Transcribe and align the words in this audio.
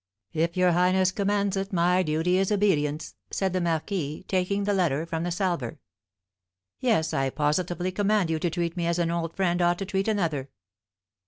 "If 0.33 0.57
your 0.57 0.71
highness 0.71 1.11
commands 1.11 1.55
it, 1.55 1.71
my 1.71 2.01
duty 2.01 2.39
is 2.39 2.51
obedience," 2.51 3.13
said 3.29 3.53
the 3.53 3.61
marquis, 3.61 4.25
taking 4.27 4.63
the 4.63 4.73
letter 4.73 5.05
from 5.05 5.21
the 5.21 5.29
salver. 5.29 5.77
"Yes, 6.79 7.13
I 7.13 7.29
positively 7.29 7.91
command 7.91 8.31
you 8.31 8.39
to 8.39 8.49
treat 8.49 8.75
me 8.75 8.87
as 8.87 8.97
one 8.97 9.11
old 9.11 9.35
friend 9.35 9.61
ought 9.61 9.77
to 9.77 9.85
treat 9.85 10.07
another." 10.07 10.49